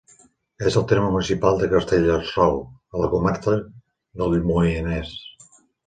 [0.69, 2.59] És en el terme municipal de Castellterçol,
[2.97, 3.57] a la comarca
[4.27, 5.19] del Moianès.